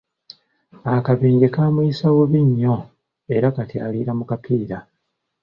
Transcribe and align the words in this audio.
Akabenje 0.95 1.47
kaamuyisa 1.53 2.05
bubi 2.15 2.41
nnyo 2.47 2.75
era 3.35 3.47
kati 3.55 3.75
aliira 3.85 4.11
mu 4.19 4.25
kapiira. 4.29 4.77